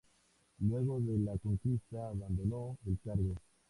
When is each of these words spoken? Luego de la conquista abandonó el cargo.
Luego 0.61 0.99
de 0.99 1.19
la 1.19 1.37
conquista 1.37 2.07
abandonó 2.09 2.75
el 2.87 2.97
cargo. 3.03 3.35